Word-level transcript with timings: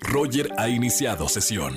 Roger 0.00 0.50
ha 0.58 0.68
iniciado 0.68 1.28
sesión. 1.28 1.76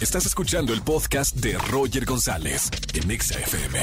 Estás 0.00 0.26
escuchando 0.26 0.72
el 0.72 0.82
podcast 0.82 1.36
de 1.36 1.56
Roger 1.58 2.04
González 2.04 2.70
en 2.94 3.10
Exa 3.10 3.38
FM. 3.38 3.80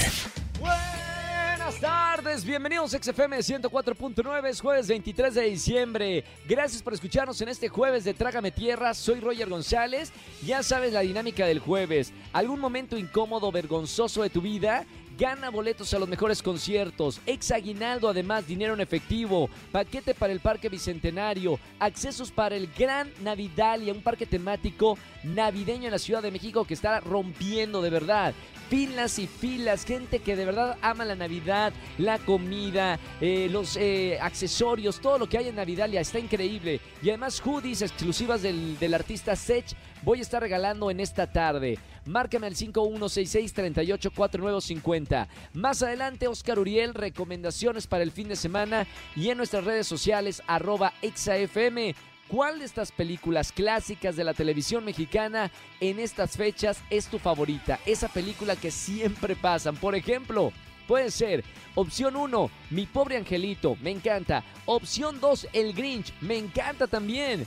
Buenas 0.60 1.80
tardes, 1.80 2.46
bienvenidos 2.46 2.94
a 2.94 3.02
XFM 3.02 3.38
104.9, 3.38 4.50
es 4.50 4.62
jueves 4.62 4.88
23 4.88 5.34
de 5.34 5.42
diciembre. 5.44 6.24
Gracias 6.48 6.82
por 6.84 6.94
escucharnos 6.94 7.42
en 7.42 7.50
este 7.50 7.70
jueves 7.70 8.04
de 8.04 8.14
Trágame 8.14 8.52
Tierra, 8.52 8.94
soy 8.94 9.20
Roger 9.20 9.50
González. 9.50 10.12
Ya 10.46 10.62
sabes 10.62 10.94
la 10.94 11.02
dinámica 11.02 11.46
del 11.46 11.60
jueves. 11.60 12.14
¿Algún 12.34 12.60
momento 12.60 12.98
incómodo, 12.98 13.52
vergonzoso 13.52 14.24
de 14.24 14.30
tu 14.30 14.42
vida? 14.42 14.86
Gana 15.18 15.52
boletos 15.52 15.94
a 15.94 16.00
los 16.00 16.10
mejores 16.10 16.42
conciertos, 16.42 17.22
ex 17.28 17.52
aguinaldo, 17.52 18.10
además 18.10 18.48
dinero 18.48 18.74
en 18.74 18.82
efectivo, 18.82 19.48
paquete 19.72 20.16
para 20.16 20.34
el 20.34 20.40
Parque 20.40 20.70
Bicentenario, 20.70 21.60
accesos 21.78 22.32
para 22.32 22.56
el 22.56 22.68
Gran 22.76 23.12
Navidalia, 23.22 23.94
un 23.94 24.02
parque 24.02 24.26
temático 24.26 24.98
navideño 25.24 25.86
en 25.86 25.92
la 25.92 26.00
Ciudad 26.00 26.24
de 26.24 26.32
México 26.32 26.66
que 26.66 26.74
está 26.74 27.00
rompiendo 27.00 27.84
de 27.84 27.92
verdad. 27.92 28.34
Filas 28.70 29.20
y 29.20 29.28
filas, 29.28 29.86
gente 29.86 30.18
que 30.18 30.36
de 30.36 30.46
verdad 30.46 30.78
ama 30.82 31.06
la 31.06 31.16
Navidad, 31.16 31.74
la 32.00 32.18
comida, 32.18 32.98
eh, 33.22 33.50
los 33.52 33.78
eh, 33.78 34.18
accesorios, 34.20 35.00
todo 35.00 35.20
lo 35.20 35.30
que 35.30 35.38
hay 35.38 35.50
en 35.50 35.56
Navidalia 35.58 36.02
está 36.02 36.18
increíble. 36.18 36.82
Y 37.04 37.10
además 37.10 37.40
hoodies 37.40 37.84
exclusivas 37.84 38.42
del, 38.42 38.80
del 38.80 38.96
artista 38.96 39.36
Sech 39.36 39.76
voy 40.04 40.20
a 40.20 40.22
estar 40.22 40.42
regalando 40.42 40.92
en 40.92 41.00
esta 41.00 41.32
tarde. 41.32 41.80
Márcame 42.06 42.48
al 42.48 42.56
5166-384950. 42.56 45.28
Más 45.54 45.82
adelante, 45.82 46.28
Oscar 46.28 46.60
Uriel, 46.60 46.94
recomendaciones 46.94 47.88
para 47.88 48.04
el 48.04 48.12
fin 48.12 48.28
de 48.28 48.36
semana 48.36 48.86
y 49.16 49.30
en 49.30 49.38
nuestras 49.38 49.64
redes 49.64 49.88
sociales, 49.88 50.44
arroba 50.48 50.92
exafm. 51.02 51.94
¿Cuál 52.28 52.60
de 52.60 52.66
estas 52.66 52.92
películas 52.92 53.52
clásicas 53.52 54.16
de 54.16 54.24
la 54.24 54.34
televisión 54.34 54.86
mexicana 54.86 55.52
en 55.80 56.00
estas 56.00 56.38
fechas 56.38 56.82
es 56.90 57.08
tu 57.08 57.20
favorita? 57.20 57.80
Esa 57.86 58.08
película 58.08 58.56
que 58.56 58.72
siempre 58.72 59.36
pasan. 59.36 59.76
Por 59.76 59.94
ejemplo, 59.94 60.52
puede 60.88 61.12
ser 61.12 61.44
opción 61.76 62.16
1, 62.16 62.50
Mi 62.72 62.86
pobre 62.86 63.18
angelito, 63.18 63.76
me 63.82 63.92
encanta. 63.92 64.44
Opción 64.66 65.20
2, 65.20 65.50
El 65.54 65.74
Grinch, 65.74 66.14
me 66.22 66.38
encanta 66.38 66.88
también. 66.88 67.46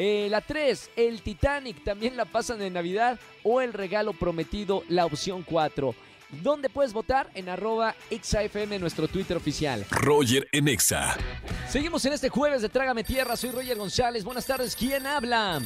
Eh, 0.00 0.28
la 0.30 0.40
3, 0.40 0.92
el 0.94 1.22
Titanic, 1.22 1.82
también 1.82 2.16
la 2.16 2.24
pasan 2.24 2.62
en 2.62 2.72
Navidad. 2.72 3.18
O 3.42 3.60
el 3.60 3.72
regalo 3.72 4.12
prometido, 4.12 4.84
la 4.88 5.04
opción 5.04 5.42
4. 5.42 5.92
¿Dónde 6.42 6.68
puedes 6.68 6.92
votar? 6.92 7.28
En 7.34 7.48
arroba 7.48 7.96
XAFM, 8.10 8.78
nuestro 8.78 9.08
Twitter 9.08 9.36
oficial. 9.36 9.84
Roger 9.90 10.46
en 10.52 10.68
Exa. 10.68 11.16
Seguimos 11.68 12.04
en 12.04 12.12
este 12.12 12.28
jueves 12.28 12.62
de 12.62 12.68
Trágame 12.68 13.02
Tierra. 13.02 13.36
Soy 13.36 13.50
Roger 13.50 13.76
González. 13.76 14.24
Buenas 14.24 14.46
tardes. 14.46 14.76
¿Quién 14.76 15.04
habla? 15.04 15.60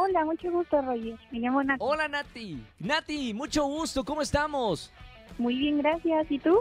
Hola, 0.00 0.24
mucho 0.24 0.50
gusto, 0.50 0.82
Roger. 0.82 1.16
Me 1.30 1.38
llamo 1.38 1.62
Nati. 1.62 1.78
Hola, 1.80 2.08
Nati. 2.08 2.60
Nati, 2.80 3.34
mucho 3.34 3.64
gusto. 3.64 4.04
¿Cómo 4.04 4.22
estamos? 4.22 4.90
Muy 5.38 5.56
bien, 5.56 5.78
gracias. 5.78 6.26
¿Y 6.30 6.38
tú? 6.40 6.60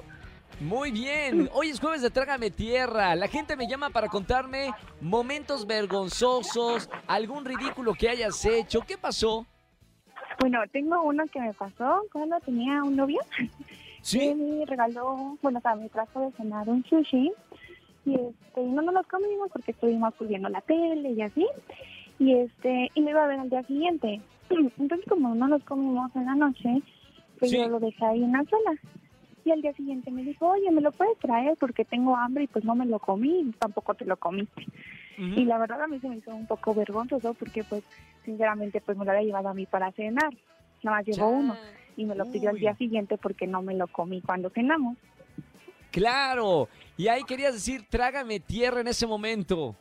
Muy 0.59 0.89
bien, 0.91 1.49
hoy 1.53 1.69
es 1.69 1.79
jueves 1.79 2.01
de 2.01 2.09
Trágame 2.09 2.49
Tierra. 2.49 3.15
La 3.15 3.27
gente 3.27 3.55
me 3.55 3.67
llama 3.67 3.91
para 3.91 4.07
contarme 4.07 4.71
momentos 5.01 5.67
vergonzosos, 5.67 6.89
algún 7.05 7.45
ridículo 7.45 7.93
que 7.93 8.09
hayas 8.09 8.43
hecho. 8.43 8.81
¿Qué 8.81 8.97
pasó? 8.97 9.45
Bueno, 10.39 10.59
tengo 10.71 10.99
uno 11.03 11.25
que 11.31 11.39
me 11.39 11.53
pasó 11.53 12.01
cuando 12.11 12.39
tenía 12.39 12.83
un 12.83 12.95
novio. 12.95 13.19
Sí. 14.01 14.33
me 14.33 14.65
regaló, 14.65 15.37
bueno, 15.41 15.59
o 15.59 15.61
sea, 15.61 15.75
me 15.75 15.89
trajo 15.89 16.21
de 16.21 16.31
cenar 16.37 16.67
un 16.69 16.83
sushi. 16.85 17.31
Y 18.05 18.15
este, 18.15 18.63
no 18.63 18.81
nos 18.81 18.93
los 18.93 19.07
comimos 19.07 19.49
porque 19.51 19.71
estuvimos 19.71 20.13
pues, 20.17 20.29
viendo 20.29 20.49
la 20.49 20.61
tele 20.61 21.11
y 21.11 21.21
así. 21.21 21.45
Y 22.17 22.33
este, 22.33 22.89
y 22.95 23.01
me 23.01 23.11
iba 23.11 23.23
a 23.23 23.27
ver 23.27 23.39
al 23.39 23.49
día 23.49 23.63
siguiente. 23.63 24.21
Entonces, 24.49 25.05
como 25.07 25.35
no 25.35 25.47
nos 25.47 25.63
comimos 25.65 26.09
en 26.15 26.25
la 26.25 26.35
noche, 26.35 26.81
pues 27.37 27.51
Sí. 27.51 27.57
yo 27.57 27.67
lo 27.67 27.79
dejé 27.79 28.03
ahí 28.05 28.23
en 28.23 28.31
la 28.31 28.43
sala. 28.45 28.79
Y 29.47 29.51
al 29.51 29.61
día 29.61 29.71
siguiente 29.71 30.11
me 30.11 30.23
dijo, 30.23 30.45
oye, 30.45 30.69
¿me 30.71 30.81
lo 30.81 30.91
puedes 30.91 31.17
traer? 31.19 31.55
Porque 31.57 31.85
tengo 31.85 32.17
hambre 32.17 32.43
y 32.43 32.47
pues 32.47 32.65
no 32.65 32.75
me 32.75 32.85
lo 32.85 32.99
comí, 32.99 33.39
y 33.39 33.51
tampoco 33.53 33.93
te 33.93 34.03
lo 34.03 34.17
comiste. 34.17 34.65
Y 35.17 35.45
la 35.45 35.57
verdad 35.57 35.81
a 35.81 35.87
mí 35.87 35.99
se 35.99 36.09
me 36.09 36.17
hizo 36.17 36.35
un 36.35 36.45
poco 36.45 36.75
vergonzoso 36.75 37.33
porque 37.33 37.63
pues 37.63 37.81
sinceramente 38.25 38.81
pues 38.81 38.97
me 38.97 39.05
lo 39.05 39.11
había 39.11 39.23
llevado 39.23 39.47
a 39.47 39.53
mí 39.53 39.65
para 39.65 39.93
cenar. 39.93 40.31
Nada 40.83 40.97
más 40.97 41.05
llevó 41.05 41.29
uno 41.29 41.55
y 41.95 42.03
me 42.03 42.13
lo 42.13 42.29
pidió 42.29 42.49
al 42.49 42.55
Uy. 42.55 42.61
día 42.61 42.75
siguiente 42.75 43.17
porque 43.17 43.47
no 43.47 43.61
me 43.61 43.73
lo 43.73 43.87
comí 43.87 44.21
cuando 44.21 44.49
cenamos. 44.49 44.97
Claro. 45.91 46.67
Y 46.97 47.07
ahí 47.07 47.23
querías 47.23 47.53
decir, 47.53 47.85
trágame 47.89 48.41
tierra 48.41 48.81
en 48.81 48.89
ese 48.89 49.07
momento. 49.07 49.75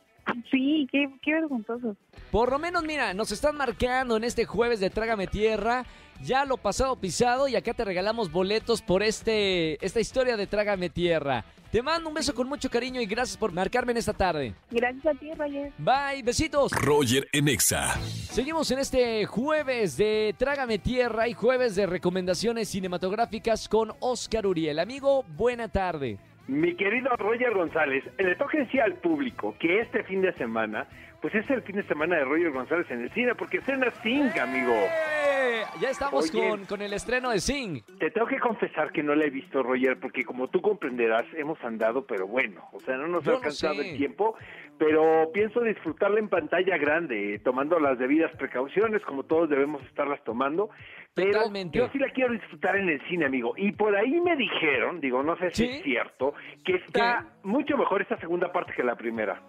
Sí, 0.49 0.87
qué, 0.91 1.09
qué 1.21 1.33
vergonzoso. 1.33 1.95
Por 2.31 2.51
lo 2.51 2.57
menos, 2.57 2.83
mira, 2.83 3.13
nos 3.13 3.31
están 3.31 3.57
marcando 3.57 4.17
en 4.17 4.23
este 4.23 4.45
jueves 4.45 4.79
de 4.79 4.89
Trágame 4.89 5.27
Tierra. 5.27 5.85
Ya 6.21 6.45
lo 6.45 6.57
pasado 6.57 6.95
pisado 6.95 7.47
y 7.47 7.55
acá 7.55 7.73
te 7.73 7.85
regalamos 7.85 8.31
boletos 8.31 8.81
por 8.81 9.03
este 9.03 9.83
esta 9.85 9.99
historia 9.99 10.37
de 10.37 10.47
Trágame 10.47 10.89
Tierra. 10.89 11.45
Te 11.71 11.81
mando 11.81 12.07
un 12.07 12.15
beso 12.15 12.33
con 12.33 12.47
mucho 12.47 12.69
cariño 12.69 13.01
y 13.01 13.05
gracias 13.05 13.37
por 13.37 13.51
marcarme 13.51 13.91
en 13.91 13.97
esta 13.97 14.13
tarde. 14.13 14.53
Gracias 14.71 15.05
a 15.05 15.19
ti, 15.19 15.33
Roger. 15.33 15.73
Bye, 15.77 16.23
besitos. 16.23 16.71
Roger 16.71 17.27
en 17.33 17.49
Exa. 17.49 17.93
Seguimos 18.31 18.71
en 18.71 18.79
este 18.79 19.25
jueves 19.25 19.97
de 19.97 20.33
Trágame 20.37 20.79
Tierra 20.79 21.27
y 21.27 21.33
jueves 21.33 21.75
de 21.75 21.85
recomendaciones 21.85 22.69
cinematográficas 22.69 23.67
con 23.67 23.91
Oscar 23.99 24.47
Uriel. 24.47 24.79
Amigo, 24.79 25.23
buena 25.35 25.67
tarde. 25.67 26.17
Mi 26.47 26.73
querido 26.75 27.09
Roger 27.17 27.53
González, 27.53 28.05
le 28.17 28.35
toca 28.37 28.57
decir 28.57 28.81
al 28.81 28.93
público 28.95 29.53
que 29.59 29.81
este 29.81 30.05
fin 30.05 30.21
de 30.21 30.33
semana, 30.35 30.87
pues 31.21 31.33
es 31.35 31.49
el 31.49 31.61
fin 31.63 31.75
de 31.77 31.83
semana 31.83 32.15
de 32.17 32.25
Roger 32.25 32.51
González 32.51 32.89
en 32.91 33.01
el 33.03 33.11
cine, 33.11 33.35
porque 33.35 33.61
cena 33.61 33.89
Sing, 34.03 34.29
amigo. 34.39 34.73
¡Eh! 34.73 35.63
Ya 35.81 35.89
estamos 35.89 36.29
Oye. 36.31 36.49
con, 36.49 36.65
con 36.65 36.81
el 36.81 36.93
estreno 36.93 37.29
de 37.31 37.39
Sing. 37.39 37.81
Te 37.99 38.11
tengo 38.11 38.27
que 38.27 38.39
confesar 38.39 38.91
que 38.91 39.03
no 39.03 39.15
la 39.15 39.25
he 39.25 39.29
visto, 39.29 39.63
Roger, 39.63 39.99
porque 39.99 40.23
como 40.23 40.47
tú 40.49 40.61
comprenderás, 40.61 41.25
hemos 41.35 41.61
andado, 41.63 42.05
pero 42.05 42.27
bueno, 42.27 42.67
o 42.71 42.79
sea, 42.81 42.95
no 42.97 43.07
nos 43.07 43.23
Yo 43.23 43.33
ha 43.33 43.35
alcanzado 43.37 43.75
sé. 43.75 43.91
el 43.91 43.97
tiempo, 43.97 44.35
pero 44.77 45.31
pienso 45.33 45.61
disfrutarla 45.61 46.19
en 46.19 46.29
pantalla 46.29 46.77
grande, 46.77 47.39
tomando 47.43 47.79
las 47.79 47.97
debidas 47.97 48.31
precauciones, 48.37 49.01
como 49.03 49.23
todos 49.23 49.49
debemos 49.49 49.81
estarlas 49.83 50.23
tomando. 50.23 50.69
Pero 51.13 51.31
Totalmente. 51.31 51.79
yo 51.79 51.89
sí 51.91 51.97
la 51.97 52.09
quiero 52.11 52.33
disfrutar 52.33 52.75
en 52.75 52.89
el 52.89 53.01
cine, 53.07 53.25
amigo. 53.25 53.53
Y 53.57 53.71
por 53.71 53.95
ahí 53.95 54.21
me 54.21 54.35
dijeron, 54.35 54.99
digo, 54.99 55.23
no 55.23 55.35
sé 55.37 55.49
si 55.51 55.65
¿Sí? 55.65 55.71
es 55.77 55.83
cierto, 55.83 56.33
que 56.63 56.75
está 56.75 57.25
mucho 57.43 57.75
mejor 57.75 58.03
esta 58.03 58.17
segunda 58.19 58.51
parte 58.51 58.73
que 58.73 58.83
la 58.83 58.95
primera. 58.95 59.41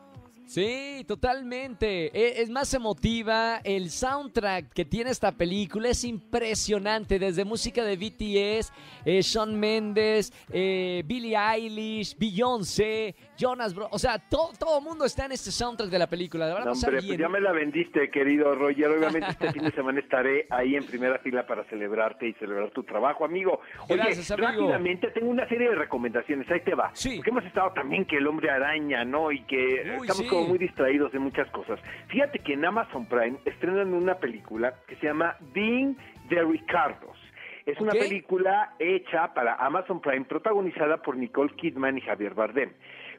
Sí, 0.49 1.05
totalmente. 1.07 2.07
E- 2.07 2.41
Es 2.41 2.49
más 2.49 2.73
emotiva. 2.73 3.59
El 3.65 3.91
soundtrack 3.91 4.73
que 4.73 4.87
tiene 4.87 5.11
esta 5.11 5.33
película 5.33 5.91
es 5.91 6.05
impresionante. 6.05 7.19
Desde 7.19 7.45
música 7.45 7.85
de 7.85 7.97
BTS, 7.97 8.73
eh, 9.05 9.21
Shawn 9.21 9.61
Mendes, 9.61 10.33
eh, 10.51 11.03
Billie 11.05 11.37
Eilish, 11.37 12.17
Beyoncé, 12.19 13.15
Jonas 13.39 13.75
Bro. 13.75 13.89
O 13.93 13.99
sea, 13.99 14.19
to- 14.19 14.53
todo 14.59 14.79
el 14.79 14.85
mundo 14.85 15.05
está 15.05 15.27
en 15.27 15.33
este 15.33 15.51
soundtrack 15.51 15.91
de 15.91 15.99
la 15.99 16.07
película. 16.07 16.47
De 16.47 16.53
verdad, 16.55 16.67
No, 16.69 16.73
está 16.73 16.87
hombre, 16.89 17.03
pues 17.07 17.19
ya 17.19 17.29
me 17.29 17.41
la 17.41 17.53
vendiste, 17.53 18.11
querido 18.11 18.55
Roger. 18.55 18.89
Obviamente 18.89 19.29
este 19.29 19.53
fin 19.53 19.65
de 19.65 19.73
semana 19.73 20.01
estaré 20.01 20.47
ahí 20.49 20.77
en 20.77 20.85
primera 20.87 21.19
fila 21.19 21.47
para 21.47 21.65
celebrarte 21.65 22.27
y 22.27 22.33
celebrar 22.35 22.71
tu 22.71 22.85
trabajo, 22.85 23.27
amigo. 23.27 23.61
Oye, 23.91 23.97
Gracias, 23.97 24.31
amigo. 24.31 24.49
rápidamente 24.49 25.11
tengo 25.11 25.29
una 25.29 25.47
serie 25.47 25.69
de 25.69 25.75
recomendaciones. 25.75 26.51
Ahí 26.51 26.61
te 26.65 26.75
va. 26.75 26.91
Sí. 26.95 27.17
Porque 27.17 27.31
hemos 27.33 27.45
estado 27.45 27.71
también 27.75 28.07
que 28.07 28.17
el 28.17 28.27
hombre 28.27 28.49
araña, 28.51 29.05
¿no? 29.05 29.31
Y 29.31 29.43
que 29.45 29.57
Uy, 29.99 30.07
estamos 30.09 30.17
sí. 30.17 30.29
Como 30.39 30.49
muy 30.51 30.59
distraídos 30.59 31.13
de 31.13 31.19
muchas 31.19 31.51
cosas. 31.51 31.81
Fíjate 32.09 32.39
que 32.41 32.55
en 32.55 32.65
Amazon 32.65 33.07
Prime 33.07 33.39
estrenan 33.45 33.95
una 33.95 34.15
película 34.17 34.75
que 34.87 34.97
se 34.97 35.07
llama 35.07 35.37
Being 35.53 35.97
the 36.29 36.43
Ricardos. 36.43 37.17
Es 37.67 37.79
una 37.81 37.93
película 37.93 38.75
hecha 38.79 39.35
para 39.35 39.55
Amazon 39.57 40.01
Prime, 40.01 40.25
protagonizada 40.25 41.03
por 41.03 41.17
Nicole 41.17 41.53
Kidman 41.55 41.99
y 41.99 42.01
Javier 42.01 42.33
Bardem. 42.33 42.73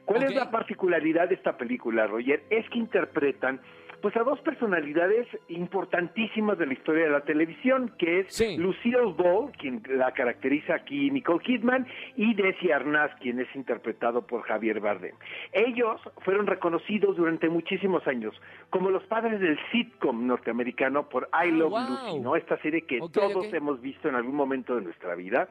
¿Cuál 0.04 0.24
es 0.24 0.34
la 0.34 0.50
particularidad 0.50 1.28
de 1.28 1.36
esta 1.36 1.56
película, 1.56 2.06
Roger? 2.08 2.42
Es 2.50 2.68
que 2.70 2.78
interpretan 2.78 3.60
pues 4.00 4.16
a 4.16 4.22
dos 4.22 4.40
personalidades 4.40 5.26
importantísimas 5.48 6.58
de 6.58 6.66
la 6.66 6.72
historia 6.72 7.04
de 7.04 7.10
la 7.10 7.20
televisión, 7.22 7.92
que 7.98 8.20
es 8.20 8.34
Sí. 8.34 8.56
Lucille 8.56 9.12
Ball, 9.16 9.52
quien 9.58 9.82
la 9.88 10.12
caracteriza 10.12 10.74
aquí 10.74 11.10
Nicole 11.10 11.40
Kidman, 11.40 11.86
y 12.16 12.34
Desi 12.34 12.70
Arnaz, 12.72 13.10
quien 13.20 13.40
es 13.40 13.48
interpretado 13.54 14.26
por 14.26 14.42
Javier 14.42 14.80
Bardem. 14.80 15.14
Ellos 15.52 16.00
fueron 16.24 16.46
reconocidos 16.46 17.16
durante 17.16 17.48
muchísimos 17.48 18.06
años 18.06 18.34
como 18.70 18.90
los 18.90 19.02
padres 19.04 19.40
del 19.40 19.58
sitcom 19.72 20.26
norteamericano 20.26 21.08
por 21.08 21.24
I 21.24 21.28
Ah, 21.32 21.46
Love 21.46 21.70
wow. 21.70 21.80
Lucy, 21.90 22.18
¿no? 22.20 22.36
Esta 22.36 22.56
serie 22.58 22.82
que 22.82 22.98
todos 23.12 23.52
hemos 23.52 23.80
visto 23.80 24.08
en 24.08 24.14
algún 24.14 24.34
momento 24.34 24.76
de 24.76 24.82
nuestra 24.82 25.14
vida. 25.14 25.48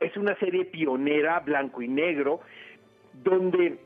Es 0.00 0.16
una 0.16 0.34
serie 0.36 0.64
pionera, 0.64 1.40
blanco 1.40 1.82
y 1.82 1.88
negro, 1.88 2.40
donde 3.22 3.78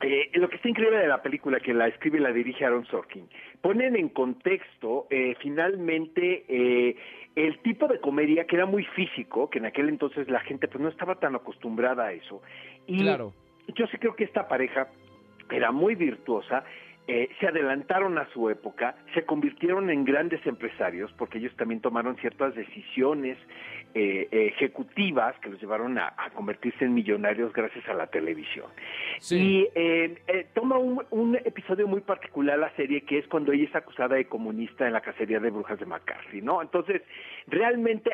eh, 0.00 0.30
lo 0.34 0.48
que 0.48 0.56
está 0.56 0.68
increíble 0.68 0.98
de 0.98 1.08
la 1.08 1.22
película, 1.22 1.58
que 1.60 1.74
la 1.74 1.88
escribe 1.88 2.18
y 2.18 2.20
la 2.20 2.32
dirige 2.32 2.64
Aaron 2.64 2.86
Sorkin, 2.86 3.28
ponen 3.60 3.96
en 3.96 4.08
contexto 4.08 5.06
eh, 5.10 5.34
finalmente 5.40 6.44
eh, 6.48 6.96
el 7.34 7.58
tipo 7.60 7.88
de 7.88 8.00
comedia 8.00 8.46
que 8.46 8.56
era 8.56 8.66
muy 8.66 8.84
físico, 8.84 9.50
que 9.50 9.58
en 9.58 9.66
aquel 9.66 9.88
entonces 9.88 10.28
la 10.28 10.40
gente 10.40 10.68
pues 10.68 10.80
no 10.80 10.88
estaba 10.88 11.16
tan 11.16 11.34
acostumbrada 11.34 12.06
a 12.06 12.12
eso. 12.12 12.42
Y 12.86 12.98
Claro. 13.02 13.32
yo 13.74 13.86
sí 13.88 13.98
creo 13.98 14.14
que 14.14 14.24
esta 14.24 14.46
pareja 14.46 14.88
era 15.50 15.72
muy 15.72 15.94
virtuosa 15.94 16.64
eh, 17.10 17.30
se 17.40 17.46
adelantaron 17.46 18.18
a 18.18 18.28
su 18.34 18.50
época, 18.50 18.94
se 19.14 19.24
convirtieron 19.24 19.88
en 19.88 20.04
grandes 20.04 20.44
empresarios 20.46 21.10
porque 21.16 21.38
ellos 21.38 21.56
también 21.56 21.80
tomaron 21.80 22.16
ciertas 22.16 22.54
decisiones 22.54 23.38
eh, 23.94 24.28
ejecutivas 24.30 25.34
que 25.40 25.48
los 25.48 25.58
llevaron 25.58 25.96
a, 25.96 26.12
convertirse 26.34 26.84
en 26.84 26.92
millonarios 26.92 27.54
gracias 27.54 27.88
a 27.88 27.94
la 27.94 28.08
televisión. 28.08 28.66
Y 29.30 29.66
eh, 29.74 30.18
toma 30.52 30.76
un, 30.76 31.36
episodio 31.36 31.88
muy 31.88 32.02
particular 32.02 32.58
la 32.58 32.70
serie 32.76 33.00
que 33.00 33.16
es 33.16 33.26
cuando 33.28 33.52
ella 33.52 33.64
es 33.64 33.74
acusada 33.74 34.16
de 34.16 34.26
comunista 34.26 34.86
en 34.86 34.92
la 34.92 35.00
cacería 35.00 35.40
de 35.40 35.48
brujas 35.48 35.80
de 35.80 35.86
McCarthy, 35.86 36.42
¿no? 36.42 36.60
Entonces, 36.60 37.00
realmente 37.46 38.10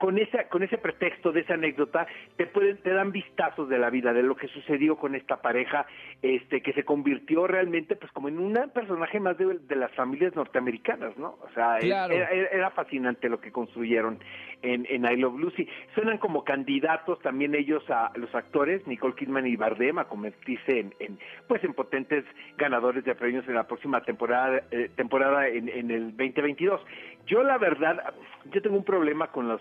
con 0.00 0.18
ese 0.18 0.48
con 0.48 0.62
ese 0.62 0.78
pretexto 0.78 1.32
de 1.32 1.40
esa 1.40 1.54
anécdota 1.54 2.06
te 2.36 2.46
pueden 2.46 2.78
te 2.78 2.90
dan 2.90 3.12
vistazos 3.12 3.68
de 3.68 3.78
la 3.78 3.90
vida 3.90 4.14
de 4.14 4.22
lo 4.22 4.34
que 4.36 4.48
sucedió 4.48 4.96
con 4.96 5.14
esta 5.14 5.42
pareja, 5.42 5.86
este 6.22 6.62
que 6.62 6.72
se 6.72 6.84
convirtió 6.84 7.46
realmente 7.46 7.94
pues 7.94 8.10
como 8.12 8.28
en 8.28 8.37
un 8.38 8.54
personaje 8.72 9.20
más 9.20 9.36
de, 9.38 9.76
las 9.76 9.92
familias 9.92 10.34
norteamericanas, 10.34 11.16
¿no? 11.16 11.38
O 11.42 11.48
sea, 11.54 11.78
era, 11.78 12.70
fascinante 12.70 13.28
lo 13.28 13.40
que 13.40 13.50
construyeron 13.50 14.18
en, 14.62 14.86
en 14.88 15.04
I 15.04 15.16
Love 15.16 15.38
Lucy. 15.38 15.68
Suenan 15.94 16.18
como 16.18 16.44
candidatos 16.44 17.20
también 17.20 17.54
ellos 17.54 17.82
a 17.90 18.12
los 18.16 18.34
actores, 18.34 18.86
Nicole 18.86 19.14
Kidman 19.14 19.46
y 19.46 19.56
Bardem, 19.56 19.98
a 19.98 20.04
convertirse 20.04 20.80
en, 20.98 21.18
pues 21.46 21.62
en 21.64 21.74
potentes 21.74 22.24
ganadores 22.56 23.04
de 23.04 23.14
premios 23.14 23.46
en 23.48 23.54
la 23.54 23.66
próxima 23.66 24.02
temporada, 24.02 24.62
eh, 24.70 24.90
temporada 24.96 25.48
en, 25.48 25.68
en 25.68 25.90
el 25.90 26.16
2022. 26.16 26.80
Yo 27.26 27.42
la 27.42 27.58
verdad, 27.58 28.14
yo 28.52 28.62
tengo 28.62 28.76
un 28.76 28.84
problema 28.84 29.28
con 29.28 29.48
los 29.48 29.60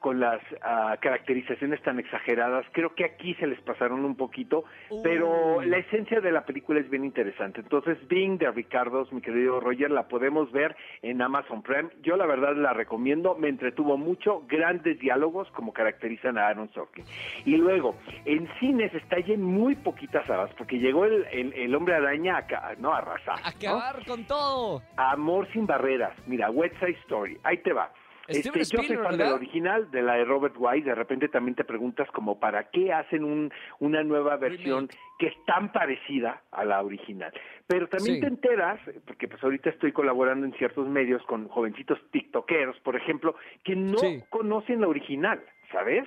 con 0.00 0.20
las 0.20 0.40
ah, 0.62 0.96
caracterizaciones 1.00 1.82
tan 1.82 1.98
exageradas. 1.98 2.64
Creo 2.72 2.94
que 2.94 3.04
aquí 3.04 3.34
se 3.34 3.46
les 3.46 3.60
pasaron 3.60 4.04
un 4.04 4.16
poquito, 4.16 4.64
pero 5.02 5.62
la 5.62 5.78
esencia 5.78 6.20
de 6.20 6.32
la 6.32 6.44
película 6.44 6.80
es 6.80 6.88
bien 6.88 7.04
interesante. 7.04 7.60
Entonces, 7.60 7.98
Being 8.08 8.38
de 8.38 8.50
Ricardo, 8.50 9.06
mi 9.10 9.20
querido 9.20 9.60
Roger, 9.60 9.90
la 9.90 10.08
podemos 10.08 10.50
ver 10.52 10.76
en 11.02 11.22
Amazon 11.22 11.62
Prime. 11.62 11.90
Yo 12.02 12.16
la 12.16 12.26
verdad 12.26 12.54
la 12.56 12.72
recomiendo, 12.72 13.34
me 13.34 13.48
entretuvo 13.48 13.96
mucho, 13.96 14.44
grandes 14.46 14.98
diálogos 14.98 15.50
como 15.52 15.72
caracterizan 15.72 16.38
a 16.38 16.48
Aaron 16.48 16.70
Sorkin. 16.72 17.04
Y 17.44 17.56
luego, 17.56 17.96
en 18.24 18.48
cines 18.60 18.94
está 18.94 19.18
ya 19.20 19.36
muy 19.36 19.74
poquitas 19.74 20.26
salas, 20.26 20.50
porque 20.56 20.78
llegó 20.78 21.04
el, 21.04 21.24
el, 21.32 21.74
hombre 21.74 21.94
araña 21.94 22.38
a, 22.38 22.74
¿no? 22.78 22.92
a 22.92 22.98
arrasar. 22.98 23.38
Acabar 23.44 24.04
con 24.06 24.24
todo. 24.24 24.82
Amor 24.96 25.48
sin 25.52 25.66
barreras. 25.66 26.14
Mira, 26.26 26.50
West 26.50 26.76
Side 26.78 26.98
Story, 27.04 27.38
ahí 27.42 27.58
te 27.58 27.72
va. 27.72 27.90
Este, 28.28 28.64
yo 28.64 28.82
soy 28.82 28.96
fan 28.96 29.16
de 29.16 29.24
la 29.24 29.34
original, 29.34 29.90
de 29.90 30.02
la 30.02 30.14
de 30.14 30.24
Robert 30.24 30.54
White. 30.58 30.88
De 30.88 30.94
repente 30.94 31.28
también 31.28 31.54
te 31.54 31.64
preguntas 31.64 32.10
como 32.10 32.40
para 32.40 32.70
qué 32.70 32.92
hacen 32.92 33.24
un, 33.24 33.52
una 33.78 34.02
nueva 34.02 34.36
versión 34.36 34.88
que 35.18 35.28
es 35.28 35.44
tan 35.46 35.72
parecida 35.72 36.42
a 36.50 36.64
la 36.64 36.82
original. 36.82 37.32
Pero 37.66 37.88
también 37.88 38.20
te 38.20 38.26
enteras, 38.26 38.80
porque 39.06 39.28
pues 39.28 39.42
ahorita 39.42 39.70
estoy 39.70 39.92
colaborando 39.92 40.46
en 40.46 40.52
ciertos 40.54 40.88
medios 40.88 41.22
con 41.24 41.48
jovencitos 41.48 41.98
tiktokeros, 42.10 42.78
por 42.80 42.96
ejemplo, 42.96 43.36
que 43.64 43.76
no 43.76 43.98
conocen 44.30 44.80
la 44.80 44.88
original, 44.88 45.42
¿sabes? 45.72 46.06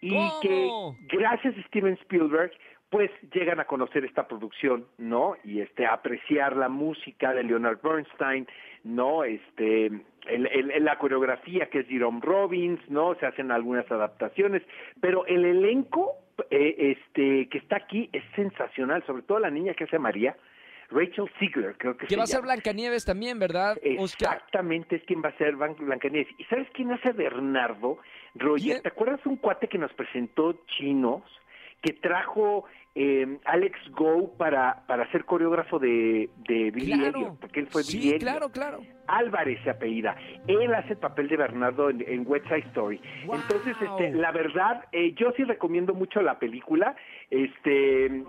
Y 0.00 0.16
que 0.42 0.70
gracias 1.08 1.56
a 1.56 1.62
Steven 1.68 1.94
Spielberg 2.02 2.52
pues 2.90 3.10
llegan 3.32 3.60
a 3.60 3.64
conocer 3.64 4.04
esta 4.04 4.28
producción, 4.28 4.86
¿no? 4.98 5.36
Y 5.44 5.60
este 5.60 5.86
apreciar 5.86 6.56
la 6.56 6.68
música 6.68 7.34
de 7.34 7.42
Leonard 7.42 7.80
Bernstein, 7.82 8.46
¿no? 8.84 9.24
Este 9.24 9.86
el, 10.28 10.84
la 10.84 10.98
coreografía 10.98 11.68
que 11.68 11.80
es 11.80 11.88
Jerome 11.88 12.20
Robbins, 12.22 12.80
¿no? 12.88 13.14
Se 13.16 13.26
hacen 13.26 13.50
algunas 13.50 13.90
adaptaciones, 13.90 14.62
pero 15.00 15.26
el 15.26 15.44
elenco 15.44 16.14
eh, 16.50 16.96
este 16.98 17.48
que 17.48 17.58
está 17.58 17.76
aquí 17.76 18.08
es 18.12 18.22
sensacional, 18.34 19.04
sobre 19.06 19.22
todo 19.22 19.40
la 19.40 19.50
niña 19.50 19.74
que 19.74 19.84
hace 19.84 19.98
María, 19.98 20.36
Rachel 20.90 21.28
Ziegler, 21.38 21.76
creo 21.78 21.96
que 21.96 22.06
Que 22.06 22.16
va 22.16 22.24
a 22.24 22.26
ser 22.26 22.42
Blancanieves 22.42 23.04
también, 23.04 23.38
¿verdad? 23.38 23.76
Exactamente, 23.82 24.96
es 24.96 25.02
quien 25.04 25.22
va 25.22 25.30
a 25.30 25.36
ser 25.36 25.56
Blancanieves. 25.56 26.28
¿Y 26.38 26.44
sabes 26.44 26.68
quién 26.72 26.92
hace 26.92 27.12
Bernardo? 27.12 27.98
Roger, 28.34 28.82
¿te 28.82 28.88
acuerdas 28.88 29.24
un 29.26 29.36
cuate 29.36 29.68
que 29.68 29.78
nos 29.78 29.92
presentó 29.94 30.60
chinos? 30.66 31.22
Que 31.82 31.92
trajo 31.92 32.64
eh, 32.94 33.38
Alex 33.44 33.78
Go 33.90 34.32
para, 34.38 34.86
para 34.86 35.10
ser 35.12 35.24
coreógrafo 35.24 35.78
de, 35.78 36.30
de 36.48 36.70
Billy 36.70 36.92
Elliot, 36.94 37.38
porque 37.38 37.60
él 37.60 37.66
fue 37.66 37.82
sí, 37.82 37.98
Billy 37.98 38.18
claro, 38.18 38.50
claro. 38.50 38.80
Álvarez 39.06 39.60
se 39.64 39.70
apellida. 39.70 40.16
Él 40.46 40.74
hace 40.74 40.94
el 40.94 40.98
papel 40.98 41.28
de 41.28 41.36
Bernardo 41.36 41.90
en, 41.90 42.02
en 42.08 42.24
West 42.26 42.46
Side 42.46 42.64
Story. 42.68 43.00
Entonces, 43.22 43.76
este, 43.80 44.12
la 44.12 44.32
verdad, 44.32 44.84
eh, 44.92 45.12
yo 45.14 45.30
sí 45.36 45.44
recomiendo 45.44 45.92
mucho 45.92 46.22
la 46.22 46.38
película. 46.38 46.96
Este, 47.30 48.24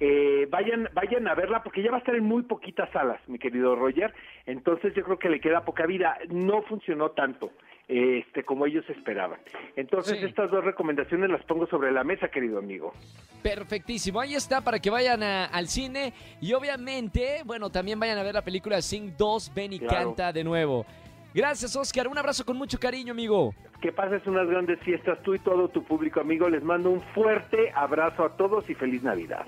eh, 0.00 0.48
vayan, 0.50 0.88
vayan 0.94 1.28
a 1.28 1.34
verla 1.34 1.62
porque 1.62 1.82
ya 1.82 1.90
va 1.90 1.98
a 1.98 2.00
estar 2.00 2.14
en 2.14 2.24
muy 2.24 2.42
poquitas 2.42 2.90
salas, 2.90 3.20
mi 3.28 3.38
querido 3.38 3.76
Roger. 3.76 4.14
Entonces 4.46 4.94
yo 4.94 5.04
creo 5.04 5.18
que 5.18 5.28
le 5.28 5.40
queda 5.40 5.64
poca 5.64 5.86
vida. 5.86 6.16
No 6.30 6.62
funcionó 6.62 7.10
tanto 7.10 7.52
este, 7.88 8.44
como 8.44 8.66
ellos 8.66 8.84
esperaban. 8.88 9.38
Entonces, 9.76 10.22
estas 10.22 10.50
dos 10.50 10.64
recomendaciones 10.64 11.30
las 11.30 11.44
pongo 11.44 11.66
sobre 11.66 11.92
la 11.92 12.04
mesa, 12.04 12.28
querido 12.28 12.58
amigo. 12.58 12.92
Perfectísimo, 13.42 14.20
ahí 14.20 14.34
está 14.34 14.62
para 14.62 14.78
que 14.78 14.90
vayan 14.90 15.22
al 15.22 15.68
cine 15.68 16.14
y 16.40 16.52
obviamente, 16.54 17.42
bueno, 17.44 17.70
también 17.70 18.00
vayan 18.00 18.18
a 18.18 18.22
ver 18.22 18.34
la 18.34 18.42
película 18.42 18.80
Sing 18.80 19.14
2, 19.16 19.52
Ven 19.54 19.72
y 19.74 19.80
canta 19.80 20.32
de 20.32 20.44
nuevo. 20.44 20.86
Gracias, 21.34 21.74
Oscar. 21.74 22.06
Un 22.06 22.16
abrazo 22.16 22.44
con 22.44 22.56
mucho 22.56 22.78
cariño, 22.78 23.12
amigo. 23.12 23.52
Que 23.82 23.90
pases 23.90 24.24
unas 24.26 24.48
grandes 24.48 24.78
fiestas 24.80 25.20
tú 25.24 25.34
y 25.34 25.40
todo 25.40 25.68
tu 25.68 25.82
público, 25.82 26.20
amigo. 26.20 26.48
Les 26.48 26.62
mando 26.62 26.90
un 26.90 27.02
fuerte 27.12 27.72
abrazo 27.74 28.24
a 28.24 28.36
todos 28.36 28.70
y 28.70 28.74
feliz 28.74 29.02
Navidad. 29.02 29.44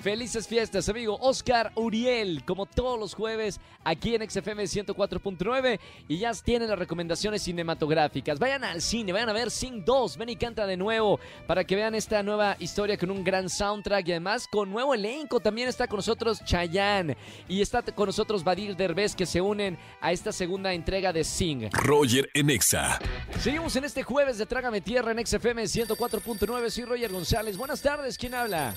Felices 0.00 0.46
fiestas, 0.46 0.88
amigo. 0.88 1.18
Oscar 1.20 1.72
Uriel, 1.74 2.44
como 2.44 2.66
todos 2.66 2.98
los 2.98 3.14
jueves, 3.14 3.60
aquí 3.82 4.14
en 4.14 4.30
XFM 4.30 4.62
104.9. 4.62 5.80
Y 6.06 6.18
ya 6.18 6.32
tienen 6.34 6.68
las 6.68 6.78
recomendaciones 6.78 7.42
cinematográficas. 7.42 8.38
Vayan 8.38 8.62
al 8.62 8.80
cine, 8.80 9.12
vayan 9.12 9.28
a 9.28 9.32
ver 9.32 9.50
Sing 9.50 9.84
2. 9.84 10.16
Ven 10.16 10.28
y 10.28 10.36
canta 10.36 10.66
de 10.66 10.76
nuevo 10.76 11.18
para 11.48 11.64
que 11.64 11.74
vean 11.74 11.96
esta 11.96 12.22
nueva 12.22 12.56
historia 12.60 12.96
con 12.96 13.10
un 13.10 13.24
gran 13.24 13.48
soundtrack 13.48 14.06
y 14.06 14.12
además 14.12 14.46
con 14.46 14.70
nuevo 14.70 14.94
elenco. 14.94 15.40
También 15.40 15.68
está 15.68 15.88
con 15.88 15.98
nosotros 15.98 16.44
Chayanne 16.44 17.16
y 17.48 17.60
está 17.60 17.82
con 17.82 18.06
nosotros 18.06 18.44
Badir 18.44 18.76
Derbez 18.76 19.16
que 19.16 19.26
se 19.26 19.40
unen 19.40 19.76
a 20.00 20.12
esta 20.12 20.30
segunda 20.30 20.72
entrega 20.72 21.12
de 21.12 21.24
Sing. 21.24 21.70
Roger 21.72 22.30
en 22.34 22.50
Exa. 22.50 23.00
Seguimos 23.40 23.74
en 23.74 23.84
este 23.84 24.04
jueves 24.04 24.38
de 24.38 24.46
Trágame 24.46 24.80
Tierra 24.80 25.10
en 25.10 25.26
XFM 25.26 25.64
104.9. 25.64 26.70
Soy 26.70 26.84
Roger 26.84 27.10
González. 27.10 27.56
Buenas 27.56 27.82
tardes, 27.82 28.16
¿quién 28.16 28.34
habla? 28.34 28.74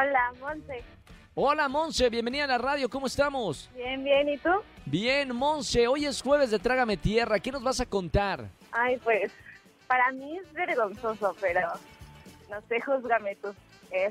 Hola, 0.00 0.32
Monse. 0.38 0.84
Hola, 1.34 1.68
Monse, 1.68 2.08
bienvenida 2.08 2.44
a 2.44 2.46
la 2.46 2.58
radio, 2.58 2.88
¿cómo 2.88 3.08
estamos? 3.08 3.68
Bien, 3.74 4.04
bien, 4.04 4.28
¿y 4.28 4.38
tú? 4.38 4.50
Bien, 4.86 5.34
Monse, 5.34 5.88
hoy 5.88 6.06
es 6.06 6.22
jueves 6.22 6.52
de 6.52 6.60
Trágame 6.60 6.96
Tierra, 6.96 7.40
¿qué 7.40 7.50
nos 7.50 7.64
vas 7.64 7.80
a 7.80 7.86
contar? 7.86 8.48
Ay, 8.70 8.96
pues, 8.98 9.32
para 9.88 10.12
mí 10.12 10.38
es 10.38 10.52
vergonzoso, 10.52 11.34
pero 11.40 11.62
no 12.48 12.60
sé, 12.68 12.80
juzgame 12.80 13.34
tú. 13.36 13.52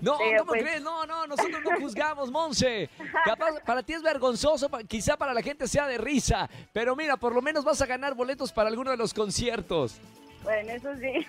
no, 0.01 0.17
¿cómo 0.17 0.45
pues 0.47 0.61
crees? 0.61 0.81
No, 0.81 1.05
no, 1.05 1.25
nosotros 1.27 1.61
no 1.63 1.79
juzgamos, 1.79 2.31
Monse. 2.31 2.89
Capaz, 3.23 3.61
para 3.65 3.81
ti 3.81 3.93
es 3.93 4.01
vergonzoso, 4.01 4.69
quizá 4.89 5.15
para 5.15 5.33
la 5.33 5.41
gente 5.41 5.69
sea 5.69 5.87
de 5.87 5.97
risa, 5.97 6.49
pero 6.73 6.97
mira, 6.97 7.15
por 7.15 7.33
lo 7.33 7.41
menos 7.41 7.63
vas 7.63 7.81
a 7.81 7.85
ganar 7.85 8.13
boletos 8.13 8.51
para 8.51 8.67
alguno 8.67 8.91
de 8.91 8.97
los 8.97 9.13
conciertos. 9.13 10.01
Bueno, 10.43 10.69
eso 10.69 10.93
sí. 10.97 11.25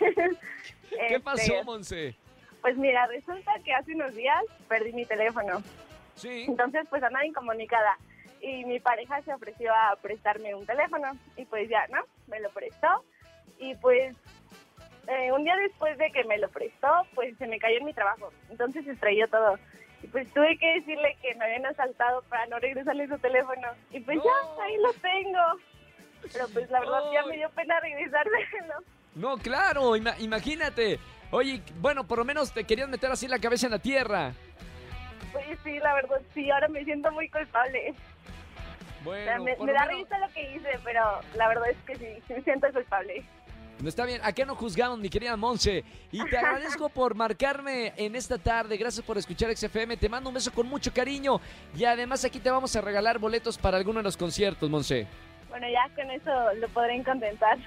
¿Qué 1.08 1.20
pasó, 1.20 1.42
este, 1.42 1.64
Monse? 1.64 2.27
Pues 2.60 2.76
mira, 2.76 3.06
resulta 3.06 3.52
que 3.64 3.72
hace 3.72 3.94
unos 3.94 4.14
días 4.14 4.42
perdí 4.68 4.92
mi 4.92 5.04
teléfono. 5.04 5.62
Sí. 6.14 6.46
Entonces, 6.48 6.86
pues 6.90 7.02
andaba 7.02 7.24
incomunicada. 7.24 7.96
Y 8.40 8.64
mi 8.64 8.78
pareja 8.80 9.20
se 9.22 9.32
ofreció 9.32 9.72
a 9.74 9.96
prestarme 10.00 10.54
un 10.54 10.66
teléfono. 10.66 11.12
Y 11.36 11.44
pues 11.44 11.68
ya, 11.68 11.86
¿no? 11.88 12.02
Me 12.26 12.40
lo 12.40 12.50
prestó. 12.50 13.04
Y 13.58 13.74
pues 13.76 14.16
eh, 15.08 15.32
un 15.32 15.42
día 15.44 15.56
después 15.56 15.96
de 15.98 16.10
que 16.10 16.24
me 16.24 16.38
lo 16.38 16.48
prestó, 16.48 16.88
pues 17.14 17.36
se 17.38 17.46
me 17.46 17.58
cayó 17.58 17.78
en 17.78 17.86
mi 17.86 17.94
trabajo. 17.94 18.30
Entonces 18.50 18.84
se 18.84 18.92
estrelló 18.92 19.26
todo. 19.28 19.58
Y 20.02 20.06
pues 20.08 20.32
tuve 20.32 20.56
que 20.58 20.74
decirle 20.74 21.16
que 21.22 21.34
me 21.34 21.44
habían 21.44 21.66
asaltado 21.66 22.22
para 22.28 22.46
no 22.46 22.58
regresarle 22.58 23.08
su 23.08 23.18
teléfono. 23.18 23.68
Y 23.90 24.00
pues 24.00 24.18
ya, 24.22 24.62
ahí 24.62 24.76
lo 24.76 24.92
tengo. 24.94 25.40
Pero 26.32 26.46
pues 26.52 26.70
la 26.70 26.80
verdad 26.80 27.00
ya 27.12 27.24
me 27.24 27.36
dio 27.36 27.48
pena 27.50 27.80
regresárselo. 27.80 28.74
No, 29.14 29.36
claro, 29.38 29.96
imagínate. 29.96 31.00
Oye, 31.30 31.62
bueno, 31.80 32.04
por 32.04 32.18
lo 32.18 32.24
menos 32.24 32.52
te 32.52 32.64
querían 32.64 32.90
meter 32.90 33.10
así 33.10 33.28
la 33.28 33.38
cabeza 33.38 33.66
en 33.66 33.72
la 33.72 33.78
tierra. 33.78 34.32
Pues 35.32 35.58
sí, 35.62 35.78
la 35.78 35.94
verdad, 35.94 36.20
sí, 36.32 36.50
ahora 36.50 36.68
me 36.68 36.84
siento 36.84 37.10
muy 37.12 37.28
culpable. 37.28 37.94
Bueno, 39.04 39.44
me, 39.44 39.72
da 39.72 39.84
risa 39.86 40.18
lo 40.18 40.28
que 40.32 40.54
hice, 40.54 40.68
pero 40.84 41.20
la 41.36 41.48
verdad 41.48 41.70
es 41.70 41.76
que 41.86 41.96
sí, 41.96 42.32
me 42.32 42.42
siento 42.42 42.72
culpable. 42.72 43.24
No 43.80 43.88
está 43.88 44.04
bien, 44.06 44.20
¿a 44.24 44.32
qué 44.32 44.44
no 44.44 44.56
juzgamos, 44.56 44.98
mi 44.98 45.08
querida 45.08 45.36
Monse? 45.36 45.84
Y 46.10 46.24
te 46.24 46.36
agradezco 46.38 46.88
por 46.88 47.14
marcarme 47.14 47.92
en 47.96 48.16
esta 48.16 48.36
tarde. 48.36 48.76
Gracias 48.76 49.04
por 49.06 49.18
escuchar 49.18 49.56
XFM. 49.56 49.96
Te 49.96 50.08
mando 50.08 50.30
un 50.30 50.34
beso 50.34 50.52
con 50.52 50.66
mucho 50.66 50.92
cariño. 50.92 51.40
Y 51.76 51.84
además 51.84 52.24
aquí 52.24 52.40
te 52.40 52.50
vamos 52.50 52.74
a 52.74 52.80
regalar 52.80 53.18
boletos 53.18 53.56
para 53.56 53.76
alguno 53.76 54.00
de 54.00 54.04
los 54.04 54.16
conciertos, 54.16 54.68
Monse. 54.68 55.06
Bueno, 55.48 55.66
ya 55.68 55.88
con 55.94 56.10
eso 56.10 56.54
lo 56.54 56.68
podré 56.70 57.02
contentar. 57.04 57.58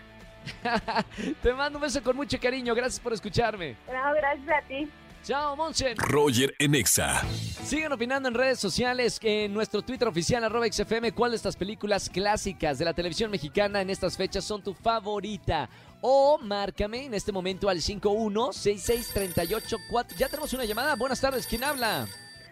Te 1.43 1.53
mando 1.53 1.77
un 1.77 1.83
beso 1.83 2.01
con 2.03 2.15
mucho 2.15 2.39
cariño. 2.39 2.73
Gracias 2.75 2.99
por 2.99 3.13
escucharme. 3.13 3.75
No, 3.87 4.13
gracias 4.13 4.49
a 4.49 4.61
ti. 4.67 4.89
Chao, 5.23 5.55
Monsen. 5.55 5.95
Roger 5.97 6.55
en 6.57 6.73
Exa. 6.73 7.21
Siguen 7.21 7.91
opinando 7.91 8.27
en 8.27 8.33
redes 8.33 8.59
sociales, 8.59 9.19
en 9.21 9.53
nuestro 9.53 9.83
Twitter 9.83 10.07
oficial, 10.07 10.43
arroba 10.43 10.65
XFM, 10.65 11.11
cuál 11.11 11.29
de 11.31 11.37
estas 11.37 11.55
películas 11.55 12.09
clásicas 12.09 12.79
de 12.79 12.85
la 12.85 12.93
televisión 12.93 13.29
mexicana 13.29 13.81
en 13.81 13.91
estas 13.91 14.17
fechas 14.17 14.43
son 14.43 14.63
tu 14.63 14.73
favorita. 14.73 15.69
O 16.01 16.39
márcame 16.39 17.05
en 17.05 17.13
este 17.13 17.31
momento 17.31 17.69
al 17.69 17.81
516638. 17.81 19.77
Ya 20.17 20.27
tenemos 20.27 20.51
una 20.53 20.65
llamada. 20.65 20.95
Buenas 20.95 21.21
tardes, 21.21 21.45
¿quién 21.45 21.63
habla? 21.63 22.07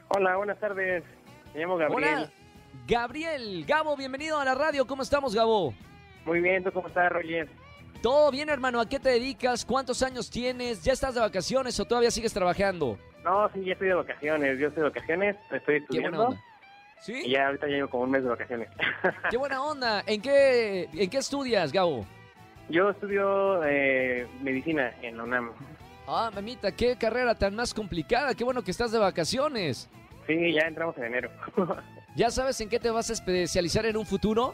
Hola, 0.09 0.37
buenas 0.37 0.59
tardes. 0.59 1.03
Me 1.55 1.61
llamo 1.61 1.77
Gabriel. 1.77 2.13
Hola, 2.13 2.31
Gabriel. 2.87 3.65
Gabo, 3.65 3.97
bienvenido 3.97 4.39
a 4.39 4.45
la 4.45 4.53
radio. 4.53 4.85
¿Cómo 4.85 5.01
estamos, 5.01 5.33
Gabo? 5.33 5.73
Muy 6.25 6.39
bien, 6.39 6.63
¿tú 6.63 6.71
cómo 6.71 6.87
estás, 6.87 7.11
Roger? 7.11 7.49
Todo 8.01 8.31
bien, 8.31 8.49
hermano. 8.49 8.79
¿A 8.79 8.87
qué 8.87 8.99
te 8.99 9.09
dedicas? 9.09 9.65
¿Cuántos 9.65 10.01
años 10.03 10.29
tienes? 10.29 10.83
¿Ya 10.83 10.93
estás 10.93 11.15
de 11.15 11.19
vacaciones 11.21 11.77
o 11.79 11.85
todavía 11.85 12.11
sigues 12.11 12.33
trabajando? 12.33 12.97
No, 13.23 13.49
sí, 13.53 13.63
ya 13.65 13.73
estoy 13.73 13.89
de 13.89 13.93
vacaciones. 13.95 14.59
Yo 14.59 14.67
estoy 14.67 14.83
de 14.83 14.89
vacaciones, 14.89 15.35
estoy 15.51 15.75
estudiando. 15.77 16.11
Qué 16.11 16.17
buena 16.17 16.29
onda. 16.29 16.43
¿Sí? 17.01 17.21
Y 17.25 17.31
ya 17.31 17.47
ahorita 17.47 17.67
ya 17.67 17.75
llevo 17.75 17.89
como 17.89 18.03
un 18.03 18.11
mes 18.11 18.23
de 18.23 18.29
vacaciones. 18.29 18.69
Qué 19.29 19.37
buena 19.37 19.61
onda. 19.63 20.03
¿En 20.05 20.21
qué, 20.21 20.89
en 20.93 21.09
qué 21.09 21.17
estudias, 21.17 21.71
Gabo? 21.73 22.05
Yo 22.69 22.89
estudio 22.91 23.63
eh, 23.65 24.27
medicina 24.41 24.93
en 25.01 25.17
la 25.17 25.23
UNAM. 25.23 25.51
Ah, 26.07 26.31
mamita, 26.33 26.71
qué 26.71 26.95
carrera 26.95 27.35
tan 27.35 27.55
más 27.55 27.73
complicada. 27.73 28.33
Qué 28.33 28.43
bueno 28.43 28.63
que 28.63 28.71
estás 28.71 28.91
de 28.91 28.99
vacaciones. 28.99 29.89
Sí, 30.25 30.53
ya 30.53 30.67
entramos 30.67 30.97
en 30.97 31.05
enero. 31.05 31.29
¿Ya 32.15 32.31
sabes 32.31 32.59
en 32.61 32.69
qué 32.69 32.79
te 32.79 32.89
vas 32.89 33.09
a 33.09 33.13
especializar 33.13 33.85
en 33.85 33.97
un 33.97 34.05
futuro? 34.05 34.53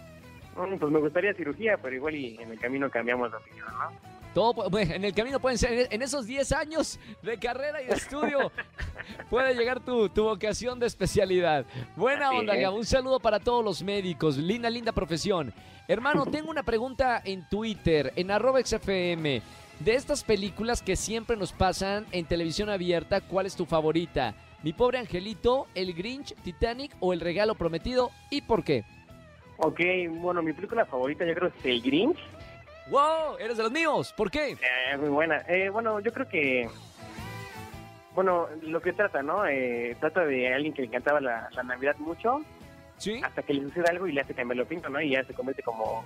Mm, 0.55 0.77
pues 0.77 0.91
me 0.91 1.00
gustaría 1.00 1.33
cirugía, 1.33 1.77
pero 1.81 1.95
igual 1.95 2.15
y 2.15 2.38
en 2.39 2.51
el 2.51 2.59
camino 2.59 2.89
cambiamos 2.89 3.31
de 3.31 3.38
opinión, 3.38 3.67
¿no? 3.67 4.15
Todo, 4.33 4.67
en 4.77 5.05
el 5.05 5.13
camino 5.13 5.39
pueden 5.39 5.57
ser, 5.57 5.88
en 5.91 6.01
esos 6.01 6.25
10 6.27 6.51
años 6.51 7.00
de 7.21 7.38
carrera 7.38 7.81
y 7.81 7.85
de 7.85 7.93
estudio, 7.93 8.51
puede 9.29 9.55
llegar 9.55 9.79
tu, 9.79 10.09
vocación 10.09 10.77
de 10.77 10.88
especialidad. 10.88 11.65
Buena 11.95 12.31
onda, 12.31 12.53
Gabo. 12.55 12.75
Un 12.75 12.85
saludo 12.85 13.21
para 13.21 13.39
todos 13.39 13.63
los 13.63 13.81
médicos. 13.81 14.38
Linda, 14.38 14.69
linda 14.69 14.91
profesión. 14.91 15.53
Hermano, 15.88 16.25
tengo 16.31 16.50
una 16.50 16.63
pregunta 16.63 17.21
en 17.24 17.47
Twitter, 17.47 18.12
en 18.17 18.29
arroba 18.29 18.59
XFM. 18.62 19.41
De 19.79 19.95
estas 19.95 20.24
películas 20.24 20.81
que 20.81 20.97
siempre 20.97 21.38
nos 21.38 21.53
pasan 21.53 22.05
en 22.12 22.25
televisión 22.25 22.69
abierta, 22.69 23.21
¿cuál 23.21 23.45
es 23.45 23.55
tu 23.55 23.65
favorita? 23.65 24.35
Mi 24.63 24.74
pobre 24.74 24.97
angelito, 24.97 25.67
El 25.75 25.93
Grinch, 25.93 26.33
Titanic 26.43 26.93
o 27.00 27.13
El 27.13 27.21
Regalo 27.21 27.55
Prometido 27.55 28.12
y 28.29 28.41
por 28.41 28.63
qué? 28.63 28.83
Ok, 29.57 29.79
bueno, 30.09 30.41
mi 30.41 30.53
película 30.53 30.85
favorita 30.85 31.25
yo 31.25 31.33
creo 31.33 31.47
es 31.47 31.65
El 31.65 31.81
Grinch. 31.81 32.19
¡Wow! 32.88 33.38
¿Eres 33.39 33.57
de 33.57 33.63
los 33.63 33.71
míos? 33.71 34.13
¿Por 34.15 34.29
qué? 34.29 34.51
Eh, 34.51 34.97
muy 34.97 35.09
buena. 35.09 35.43
Eh, 35.47 35.69
bueno, 35.69 36.00
yo 36.00 36.12
creo 36.12 36.27
que... 36.27 36.69
Bueno, 38.13 38.47
lo 38.62 38.81
que 38.81 38.93
trata, 38.93 39.21
¿no? 39.24 39.45
Eh, 39.45 39.95
trata 40.00 40.25
de 40.25 40.53
alguien 40.53 40.74
que 40.74 40.81
le 40.81 40.88
encantaba 40.88 41.19
la, 41.19 41.50
Navidad 41.63 41.95
mucho. 41.97 42.41
Sí. 42.97 43.21
Hasta 43.24 43.43
que 43.43 43.53
le 43.53 43.63
sucede 43.63 43.85
algo 43.89 44.07
y 44.07 44.13
le 44.13 44.21
hace 44.21 44.33
lo 44.43 44.65
pinto, 44.65 44.89
¿no? 44.89 45.01
Y 45.01 45.12
ya 45.12 45.24
se 45.24 45.33
convierte 45.33 45.63
como 45.63 46.05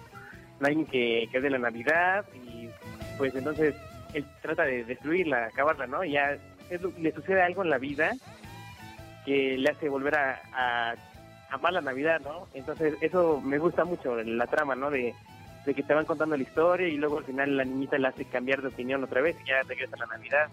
alguien 0.62 0.86
que, 0.86 1.28
que 1.32 1.38
es 1.38 1.44
de 1.44 1.50
la 1.50 1.60
Navidad 1.60 2.26
y 2.34 2.70
pues 3.18 3.36
entonces 3.36 3.76
él 4.14 4.26
trata 4.42 4.64
de 4.64 4.84
destruirla, 4.86 5.46
acabarla, 5.46 5.86
¿no? 5.86 6.04
Y 6.04 6.14
ya 6.14 6.38
le 6.98 7.12
sucede 7.12 7.42
algo 7.42 7.64
en 7.64 7.70
la 7.70 7.78
vida 7.78 8.14
que 9.26 9.58
le 9.58 9.70
hace 9.70 9.88
volver 9.88 10.16
a 10.16 10.96
amar 11.50 11.74
la 11.74 11.82
Navidad, 11.82 12.22
¿no? 12.22 12.48
Entonces 12.54 12.96
eso 13.02 13.42
me 13.42 13.58
gusta 13.58 13.86
mucho, 13.86 14.16
la 14.24 14.48
trama, 14.48 14.76
¿no? 14.76 14.90
De, 14.90 15.14
que 15.66 15.84
te 15.84 15.94
van 15.94 16.06
contando 16.06 16.36
la 16.36 16.42
historia 16.42 16.88
y 16.88 16.98
luego 16.98 17.20
al 17.20 17.26
final 17.26 17.56
la 17.56 17.64
niñita 17.64 17.96
le 18.00 18.08
hace 18.08 18.26
cambiar 18.26 18.64
de 18.64 18.70
opinión 18.70 19.04
otra 19.04 19.22
vez 19.22 19.36
y 19.44 19.50
ya 19.50 19.62
regresa 19.68 19.96
a 19.98 20.00
la 20.00 20.06
Navidad. 20.08 20.50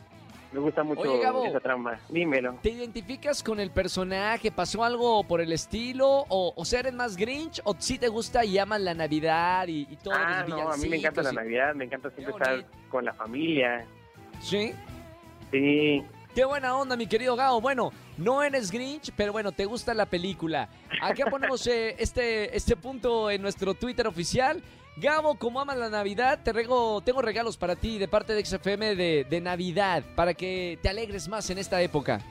Me 0.53 0.61
gusta 0.61 0.83
mucho 0.85 1.45
esa 1.45 1.61
trama. 1.61 1.99
Dímelo. 2.11 2.59
¿Te 2.63 2.69
identificas 2.69 3.43
con 3.43 3.59
el 3.59 3.71
personaje? 3.71 4.53
¿Pasó 4.53 4.85
algo 4.85 5.25
por 5.25 5.41
el 5.41 5.53
estilo? 5.53 6.27
¿O, 6.29 6.53
o 6.55 6.65
sea, 6.67 6.81
eres 6.81 6.93
más 6.93 7.17
Grinch? 7.17 7.63
¿O 7.65 7.75
si 7.79 7.99
te 7.99 8.09
gusta 8.09 8.45
y 8.45 8.59
amas 8.59 8.81
la 8.83 8.93
Navidad 8.93 9.67
y, 9.69 9.87
y 9.91 9.97
todo? 9.97 10.15
Ah, 10.15 10.45
no, 10.47 10.71
a 10.71 10.77
mí 10.77 10.89
me 10.89 10.97
encanta 10.97 11.23
la 11.23 11.33
Navidad. 11.33 11.75
Me 11.75 11.87
encanta 11.87 12.11
siempre 12.11 12.35
estar 12.35 12.65
con 12.91 13.07
la 13.07 13.15
familia. 13.15 13.87
¿Sí? 14.41 14.75
Sí. 15.51 16.05
Qué 16.37 16.45
buena 16.45 16.77
onda, 16.77 16.99
mi 16.99 17.07
querido 17.07 17.35
Gao. 17.35 17.63
Bueno, 17.63 17.95
no 18.19 18.43
eres 18.43 18.71
Grinch, 18.71 19.11
pero 19.17 19.33
bueno, 19.33 19.53
te 19.53 19.65
gusta 19.65 19.95
la 19.95 20.05
película. 20.05 20.69
Aquí 21.01 21.23
ponemos 21.31 21.67
eh, 21.67 21.97
este, 21.99 22.55
este 22.55 22.77
punto 22.77 23.31
en 23.31 23.41
nuestro 23.41 23.73
Twitter 23.73 24.07
oficial. 24.07 24.63
Gabo, 24.99 25.37
como 25.37 25.61
amas 25.61 25.79
la 25.79 25.89
Navidad, 25.89 26.41
te 26.45 26.53
rego, 26.53 27.01
tengo 27.01 27.23
regalos 27.23 27.57
para 27.57 27.75
ti 27.75 27.97
de 27.97 28.07
parte 28.07 28.35
de 28.35 28.45
XFM 28.45 28.97
de 28.97 29.41
Navidad, 29.41 30.05
para 30.15 30.35
que 30.35 30.79
te 30.83 30.91
alegres 30.91 31.27
más 31.27 31.49
en 31.49 31.57
esta 31.57 31.81
época. 31.81 32.23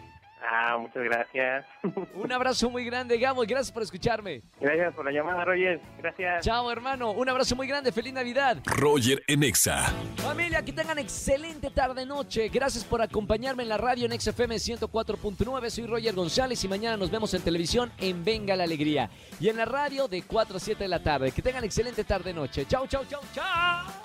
Ah, 0.48 0.78
muchas 0.78 1.04
gracias. 1.04 1.66
Un 2.14 2.32
abrazo 2.32 2.70
muy 2.70 2.86
grande, 2.86 3.18
Gabo, 3.18 3.44
y 3.44 3.48
gracias 3.48 3.72
por 3.72 3.84
escucharme. 3.84 4.42
Gracias 4.60 4.94
por 4.94 5.06
la 5.06 5.12
llamada, 5.12 5.44
Roger. 5.46 5.80
Gracias. 5.98 6.46
Chao, 6.46 6.72
hermano. 6.72 7.12
Un 7.12 7.30
abrazo 7.30 7.56
muy 7.56 7.68
grande. 7.68 7.92
Feliz 7.92 8.14
Navidad. 8.14 8.58
Roger 8.66 9.24
Enexa. 9.28 9.94
Familia, 10.18 10.64
que 10.64 10.74
tengan 10.74 11.00
excelente 11.00 11.70
tarde-noche. 11.72 12.50
Gracias 12.50 12.84
por 12.84 13.02
acompañarme 13.02 13.64
en 13.64 13.70
la 13.70 13.78
radio 13.78 14.06
en 14.06 14.20
XFM 14.20 14.56
104.9. 14.56 15.70
Soy 15.70 15.88
Roger 15.88 16.14
González 16.14 16.64
y 16.64 16.68
mañana 16.68 16.98
nos 16.98 17.10
vemos 17.10 17.34
en 17.34 17.42
televisión 17.42 17.92
en 17.98 18.24
Venga 18.24 18.56
la 18.56 18.64
Alegría. 18.64 19.10
Y 19.40 19.50
en 19.50 19.58
la 19.58 19.66
radio 19.66 20.08
de 20.08 20.22
4 20.24 20.58
a 20.58 20.60
7 20.60 20.84
de 20.84 20.88
la 20.88 21.02
tarde. 21.02 21.32
Que 21.32 21.42
tengan 21.42 21.64
excelente 21.64 22.04
tarde-noche. 22.04 22.66
Chao, 22.66 22.88
chao, 22.88 23.04
chao, 23.06 23.22
chao. 23.34 24.05